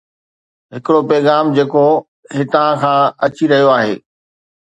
[0.75, 1.87] ھڪڙو پيغام جيڪو
[2.35, 3.93] ھتان کان اچي رھيو آھي.